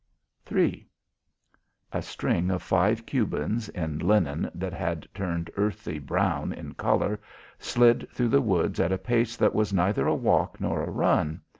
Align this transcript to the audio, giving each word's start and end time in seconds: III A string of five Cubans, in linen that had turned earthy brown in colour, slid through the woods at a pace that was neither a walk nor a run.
III 0.51 0.89
A 1.93 2.01
string 2.01 2.49
of 2.49 2.63
five 2.63 3.05
Cubans, 3.05 3.69
in 3.69 3.99
linen 3.99 4.49
that 4.55 4.73
had 4.73 5.07
turned 5.13 5.51
earthy 5.55 5.99
brown 5.99 6.51
in 6.51 6.73
colour, 6.73 7.19
slid 7.59 8.09
through 8.09 8.29
the 8.29 8.41
woods 8.41 8.79
at 8.79 8.91
a 8.91 8.97
pace 8.97 9.37
that 9.37 9.53
was 9.53 9.71
neither 9.71 10.07
a 10.07 10.15
walk 10.15 10.59
nor 10.59 10.83
a 10.83 10.89
run. 10.89 11.41